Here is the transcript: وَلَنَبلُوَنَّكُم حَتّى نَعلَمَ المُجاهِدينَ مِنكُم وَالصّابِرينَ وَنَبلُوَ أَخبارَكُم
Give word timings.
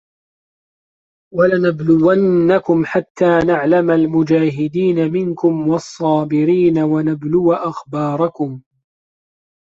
وَلَنَبلُوَنَّكُم 1.33 2.83
حَتّى 2.85 3.39
نَعلَمَ 3.47 3.91
المُجاهِدينَ 3.91 5.11
مِنكُم 5.11 5.69
وَالصّابِرينَ 5.69 6.79
وَنَبلُوَ 6.79 7.53
أَخبارَكُم 7.53 8.61